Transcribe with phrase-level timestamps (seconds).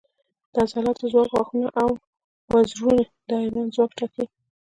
[0.53, 1.89] د عضلاتو ځواک، غاښونه او
[2.51, 4.25] وزرونه د حیوان ځواک ټاکي.